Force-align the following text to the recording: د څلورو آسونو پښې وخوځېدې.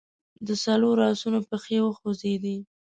د 0.47 0.49
څلورو 0.63 1.01
آسونو 1.11 1.39
پښې 1.49 1.77
وخوځېدې. 1.81 2.57